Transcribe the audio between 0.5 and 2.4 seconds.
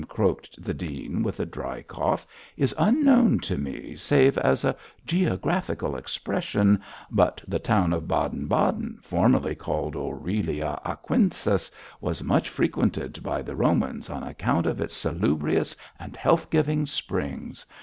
the dean, with a dry cough,